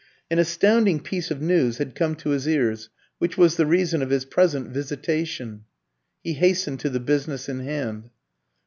An 0.31 0.39
astounding 0.39 0.99
piece 1.01 1.29
of 1.29 1.43
news 1.43 1.77
had 1.77 1.93
come 1.93 2.15
to 2.15 2.31
his 2.31 2.47
ears, 2.47 2.89
which 3.19 3.37
was 3.37 3.55
the 3.55 3.67
reason 3.67 4.01
of 4.01 4.09
his 4.09 4.25
present 4.25 4.69
visitation. 4.69 5.65
He 6.23 6.33
hastened 6.33 6.79
to 6.79 6.89
the 6.89 6.99
business 6.99 7.47
in 7.47 7.59
hand. 7.59 8.09